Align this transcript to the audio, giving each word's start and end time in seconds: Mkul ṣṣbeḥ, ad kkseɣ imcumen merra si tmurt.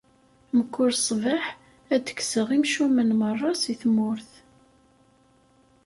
Mkul 0.57 0.91
ṣṣbeḥ, 0.99 1.43
ad 1.93 2.05
kkseɣ 2.17 2.47
imcumen 2.55 3.09
merra 3.19 3.51
si 3.61 3.73
tmurt. 3.81 4.31